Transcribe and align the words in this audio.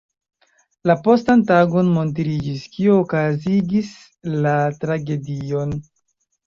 La 0.91 0.95
postan 1.07 1.43
tagon 1.51 1.91
montriĝis, 1.99 2.65
kio 2.79 2.97
okazigis 3.05 3.95
la 4.49 4.59
tragedion. 4.85 5.81